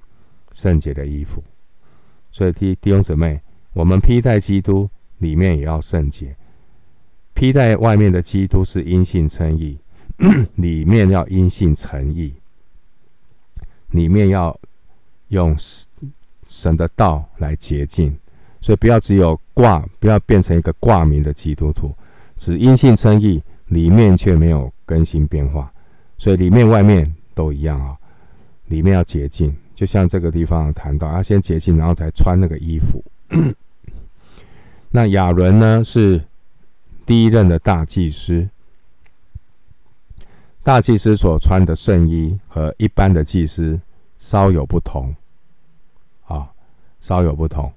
[0.52, 1.42] 圣洁的衣服。
[2.32, 3.40] 所以弟弟兄姊妹，
[3.72, 6.28] 我们披戴基督，里面也要圣洁；
[7.34, 9.78] 披戴外面的基督是阴性称义。
[10.56, 12.32] 里面要因信诚意，
[13.90, 14.58] 里面要
[15.28, 15.54] 用
[16.46, 18.16] 神的道来洁净，
[18.60, 21.94] 所以不要只有挂，不要变成一个挂名的基督徒，
[22.36, 25.70] 只因信称义，里面却没有更新变化，
[26.16, 27.96] 所以里面外面都一样啊，
[28.68, 33.04] 里面要洁净，就像这个地方谈到，要先洁净，然后才穿那个衣服。
[34.90, 36.24] 那亚伦呢，是
[37.04, 38.48] 第一任的大祭司。
[40.66, 43.80] 大祭司所穿的圣衣和一般的祭司
[44.18, 45.14] 稍有不同，
[46.24, 46.50] 啊，
[46.98, 47.72] 稍有不同。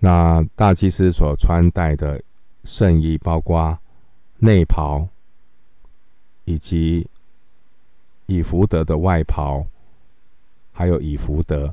[0.00, 2.20] 那大祭司所穿戴的
[2.64, 3.78] 圣衣包括
[4.38, 5.06] 内袍，
[6.44, 7.06] 以及
[8.26, 9.64] 以弗得的外袍，
[10.72, 11.72] 还有以弗得。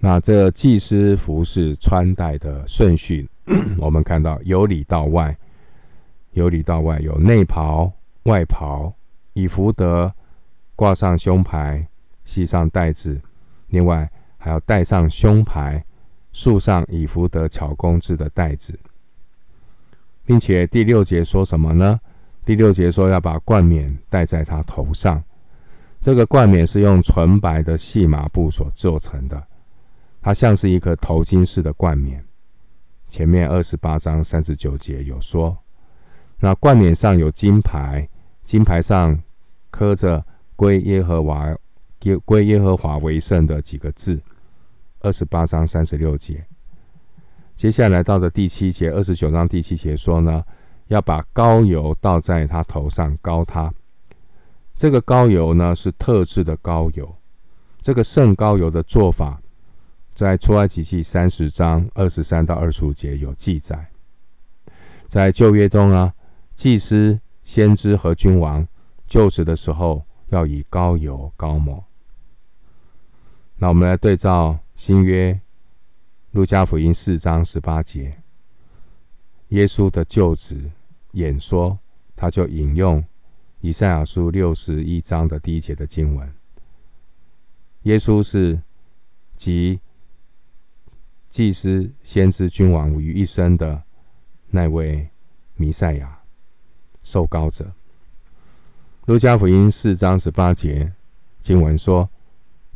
[0.00, 3.28] 那这祭司服饰穿戴的顺序，
[3.78, 5.38] 我们看到由里到外，
[6.32, 7.92] 由里到外有内袍。
[8.28, 8.92] 外袍，
[9.32, 10.12] 以福德，
[10.76, 11.88] 挂上胸牌，
[12.24, 13.18] 系上带子，
[13.68, 15.82] 另外还要带上胸牌，
[16.32, 18.78] 束上以福德巧工制的带子，
[20.26, 21.98] 并且第六节说什么呢？
[22.44, 25.24] 第六节说要把冠冕戴在他头上，
[26.02, 29.42] 这个冠冕是用纯白的细麻布所做成的，
[30.20, 32.22] 它像是一个头巾式的冠冕。
[33.06, 35.56] 前面二十八章三十九节有说，
[36.38, 38.06] 那冠冕上有金牌。
[38.48, 39.22] 金牌上
[39.70, 40.24] 刻着
[40.56, 41.54] “归耶和华”、
[42.24, 44.18] “归耶和华为圣”的几个字。
[45.00, 46.42] 二十八章三十六节，
[47.54, 50.42] 接下来到的第七节，二十九章第七节说呢，
[50.86, 53.70] 要把膏油倒在他头上，膏他。
[54.74, 57.14] 这个膏油呢是特制的膏油，
[57.82, 59.38] 这个圣膏油的做法，
[60.14, 63.90] 在出埃及记三十章二十三到二十五节有记载。
[65.06, 66.14] 在旧约中啊，
[66.54, 67.20] 祭司。
[67.48, 68.68] 先知和君王
[69.06, 71.82] 就职的时候，要以高油高抹。
[73.56, 75.40] 那我们来对照新约，
[76.32, 78.20] 路加福音四章十八节，
[79.48, 80.70] 耶稣的就职
[81.12, 81.78] 演说，
[82.14, 83.02] 他就引用
[83.62, 86.30] 以赛亚书六十一章的第一节的经文。
[87.84, 88.60] 耶稣是
[89.36, 89.80] 集
[91.30, 93.84] 祭司、先知、君王于一身的
[94.50, 95.08] 那位
[95.54, 96.17] 弥赛亚。
[97.08, 97.64] 受膏者，
[99.06, 100.92] 路加福音四章十八节
[101.40, 102.06] 经文说：“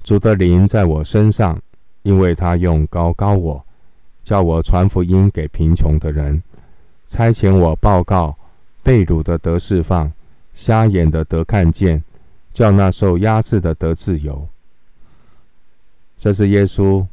[0.02, 1.60] 主的灵在我身上，
[2.00, 3.62] 因为他用膏膏我，
[4.24, 6.42] 叫我传福音给贫穷的人，
[7.08, 8.34] 差遣我报告
[8.82, 10.10] 被掳的得释放，
[10.54, 12.02] 瞎眼的得看见，
[12.54, 14.48] 叫那受压制的得自由。
[16.16, 17.06] 这是耶稣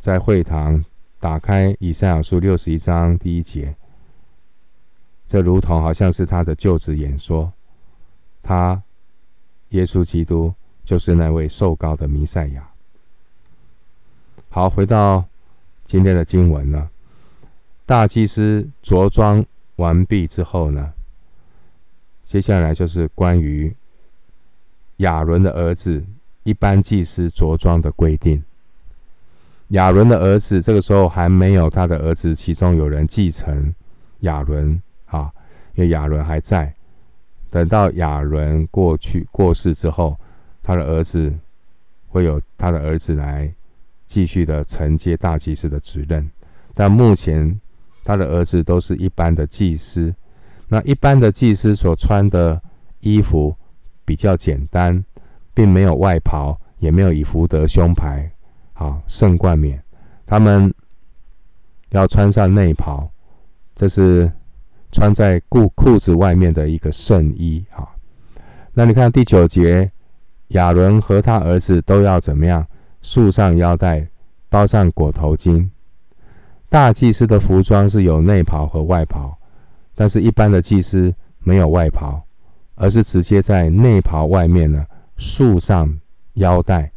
[0.00, 0.84] 在会堂
[1.20, 3.76] 打开以赛亚书六十一章第一节，
[5.26, 7.52] 这如同好像是他的就职演说。
[8.42, 8.82] 他
[9.70, 10.52] 耶稣基督
[10.84, 12.68] 就是那位受膏的弥赛亚。
[14.50, 15.24] 好，回到
[15.84, 16.90] 今天的经文呢。
[17.86, 19.44] 大祭司着装
[19.76, 20.92] 完毕之后呢，
[22.22, 23.74] 接下来就是关于
[24.98, 26.04] 亚伦的儿子。
[26.44, 28.44] 一般祭司着装的规定，
[29.68, 33.74] 亚伦的儿子这个时候还没有他的儿子，其中有人继承
[34.20, 34.82] 亚伦
[35.14, 35.32] 啊，
[35.74, 36.72] 因为亚伦还在。
[37.50, 40.16] 等到亚伦过去过世之后，
[40.62, 41.32] 他的儿子
[42.08, 43.52] 会有他的儿子来
[44.06, 46.28] 继续的承接大祭司的职任。
[46.74, 47.60] 但目前
[48.04, 50.14] 他的儿子都是一般的祭司，
[50.68, 52.60] 那一般的祭司所穿的
[53.00, 53.54] 衣服
[54.04, 55.04] 比较简单。
[55.56, 58.28] 并没有外袍，也没有以福德胸牌，
[58.72, 59.80] 好圣冠冕。
[60.26, 60.74] 他们
[61.90, 63.08] 要穿上内袍，
[63.72, 64.28] 这是
[64.94, 67.64] 穿在裤裤子外面的一个圣衣。
[67.74, 67.82] 啊，
[68.72, 69.90] 那你看第九节，
[70.48, 72.64] 亚伦和他儿子都要怎么样？
[73.02, 74.06] 束上腰带，
[74.48, 75.68] 包上裹头巾。
[76.68, 79.36] 大祭司的服装是有内袍和外袍，
[79.96, 82.24] 但是一般的祭司没有外袍，
[82.76, 84.86] 而是直接在内袍外面呢。
[85.16, 85.92] 束上
[86.34, 86.90] 腰带，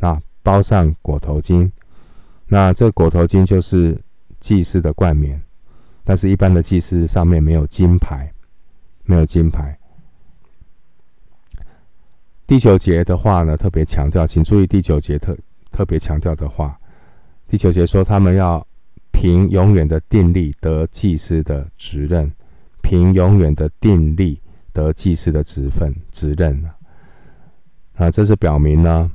[0.00, 1.70] 啊，包上裹头巾，
[2.46, 3.98] 那这裹头巾就是
[4.38, 5.42] 祭司的冠冕，
[6.08, 8.32] 但是一般的祭司上面没有金牌，
[9.04, 9.78] 没有金牌。
[12.46, 15.36] 第九节的话呢，特别强调，请注意第九节特
[15.70, 16.80] 特别强调的话，
[17.46, 18.66] 第九节说他们要
[19.12, 22.32] 凭永远的定力得祭司的职任，
[22.80, 24.40] 凭永远的定力
[24.72, 26.58] 得祭司的职分职任。
[27.96, 29.10] 啊，这是表明呢，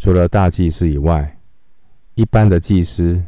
[0.00, 1.38] 除了大祭司以外，
[2.16, 3.22] 一般的祭司，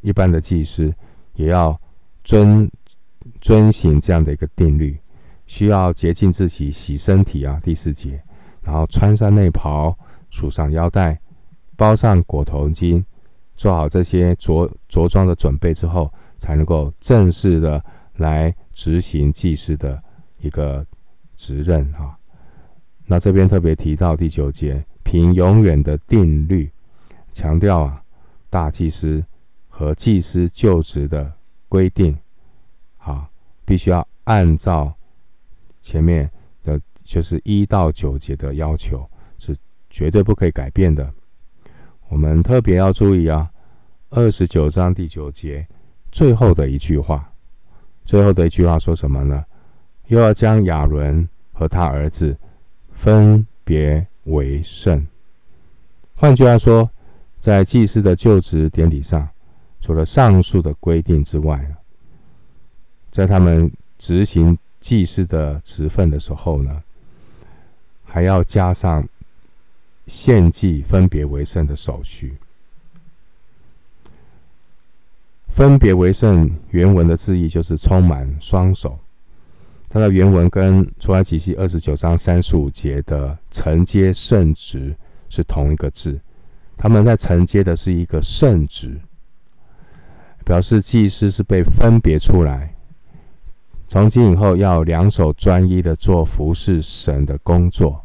[0.00, 0.92] 一般的祭司
[1.34, 1.80] 也要
[2.24, 2.70] 遵
[3.40, 4.98] 遵行这样的一个定律，
[5.46, 7.60] 需要洁净自己，洗身体啊。
[7.62, 8.22] 第四节，
[8.62, 9.96] 然后穿上内袍，
[10.30, 11.18] 束上腰带，
[11.76, 13.04] 包上裹头巾，
[13.56, 17.84] 做好这些着着装的准备之后，才能够正式的
[18.16, 20.02] 来执行祭司的
[20.40, 20.84] 一个
[21.36, 22.16] 职任啊。
[23.04, 26.70] 那这边特别提到第九节，凭永远的定律，
[27.32, 28.02] 强调啊，
[28.48, 29.22] 大祭司
[29.68, 31.30] 和祭司就职的
[31.72, 32.14] 规定，
[32.98, 33.26] 啊，
[33.64, 34.92] 必须要按照
[35.80, 36.30] 前面
[36.62, 39.08] 的，就是一到九节的要求，
[39.38, 39.56] 是
[39.88, 41.10] 绝对不可以改变的。
[42.10, 43.50] 我们特别要注意啊，
[44.10, 45.66] 二十九章第九节
[46.10, 47.32] 最后的一句话，
[48.04, 49.42] 最后的一句话说什么呢？
[50.08, 52.36] 又要将亚伦和他儿子。
[52.92, 55.04] 分别为圣。
[56.14, 56.88] 换句话说，
[57.40, 59.26] 在祭司的就职典礼上，
[59.82, 61.60] 除了上述的规定之外，
[63.10, 66.82] 在他们执行祭司的职分的时候呢，
[68.04, 69.06] 还要加上
[70.06, 72.36] 献祭分别为圣的手续。
[75.48, 78.98] 分别为圣原文的字义就是充满双手。
[79.88, 84.96] 它的原文跟出埃及记二十九章三十五节的承接圣职
[85.28, 86.18] 是同一个字，
[86.78, 88.98] 他们在承接的是一个圣职，
[90.52, 92.74] 表示祭司是被分别出来，
[93.88, 98.04] 从今以后要两手专一的做服侍神的工作。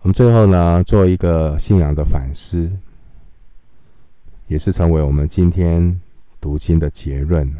[0.00, 2.72] 我们最后呢，做一个信仰的反思，
[4.46, 6.00] 也是成为我们今天
[6.40, 7.54] 读经的结论。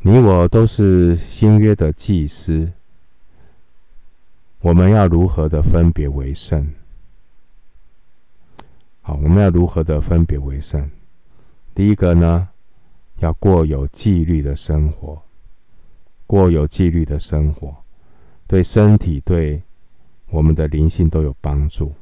[0.00, 2.70] 你我都是新约的祭司，
[4.60, 6.70] 我们要如何的分别为圣？
[9.00, 10.86] 好，我们要如何的分别为圣？
[11.78, 12.48] 第一个呢，
[13.20, 15.22] 要过有纪律的生活，
[16.26, 17.72] 过有纪律的生活，
[18.48, 19.62] 对身体、对
[20.28, 21.92] 我们的灵性都有帮助。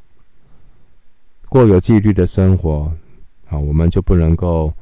[1.51, 2.91] 过有纪律的生活，
[3.51, 4.73] 啊，我们就不能够。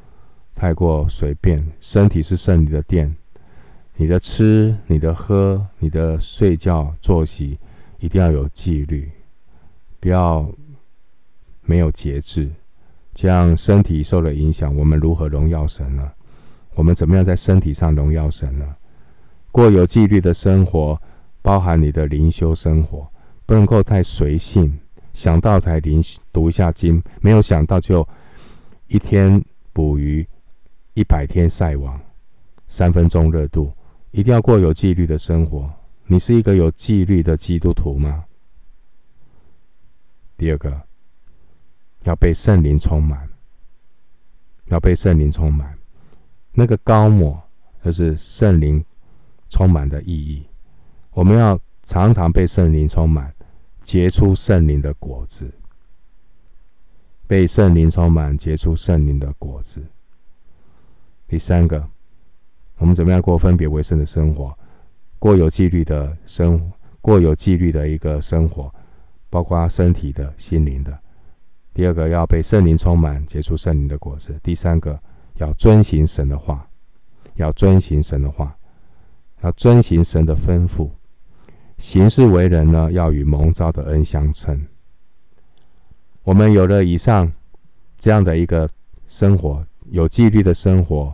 [0.53, 3.13] 太过随便，身体是圣灵的殿，
[3.97, 7.59] 你的吃、你的喝、你的睡觉作息，
[7.99, 9.11] 一定要有纪律，
[9.99, 10.49] 不要
[11.63, 12.49] 没有节制，
[13.15, 16.11] 这样身体受了影响，我们如何荣耀神呢？
[16.75, 18.75] 我们怎么样在身体上荣耀神呢？
[19.51, 21.01] 过有纪律的生活，
[21.41, 23.09] 包含你的灵修生活，
[23.47, 24.77] 不能够太随性，
[25.13, 25.99] 想到才灵
[26.31, 28.07] 读一下经，没有想到就
[28.87, 29.43] 一天
[29.73, 30.27] 捕鱼。
[30.97, 31.99] 一百天晒网，
[32.67, 33.69] 三分钟热度，
[34.11, 35.69] 一定要过有纪律的生活。
[36.05, 38.23] 你是一个有纪律的基督徒吗？
[40.37, 40.81] 第二个，
[42.05, 43.29] 要被圣灵充满，
[44.69, 45.77] 要被圣灵充满。
[46.53, 47.41] 那个高抹
[47.83, 48.83] 就是圣灵
[49.49, 50.47] 充满的意义。
[51.11, 53.33] 我们要常常被圣灵充满，
[53.81, 55.51] 结出圣灵的果子。
[57.27, 59.83] 被圣灵充满，结出圣灵的果子。
[61.27, 61.89] 第三个，
[62.77, 64.55] 我们怎么样过分别为圣的生活？
[65.17, 68.71] 过有纪律的生活，过有纪律的一个生活，
[69.27, 70.99] 包括身体的、心灵的。
[71.75, 74.39] 第二个，要被圣灵充满，结出圣灵的果子。
[74.41, 74.97] 第三个，
[75.35, 76.65] 要遵行神的话，
[77.35, 78.55] 要遵行神的话，
[79.41, 80.89] 要遵行神的吩咐。
[81.77, 84.65] 行事为人呢，要与蒙召的恩相称。
[86.23, 87.29] 我们有了以上
[87.97, 88.69] 这样的一个
[89.05, 91.13] 生活，有纪律的生活，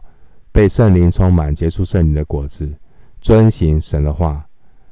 [0.52, 2.72] 被圣灵充满，结出圣灵的果子，
[3.20, 4.48] 遵行神的话，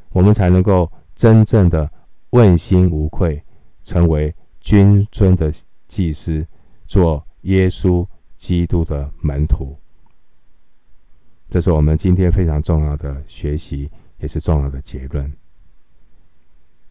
[0.09, 1.87] 我们才能够真正的
[2.31, 3.39] 问心无愧，
[3.83, 5.51] 成为君尊的
[5.87, 6.45] 祭司，
[6.85, 8.05] 做耶稣
[8.35, 9.75] 基督的门徒。
[11.49, 13.89] 这是我们今天非常重要的学习，
[14.19, 15.31] 也是重要的结论。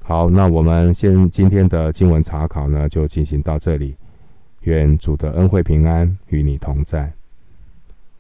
[0.03, 3.97] 好，那我们先今天的经文查考呢，就进行到这里。
[4.63, 7.13] 愿主的恩惠平安与你同在。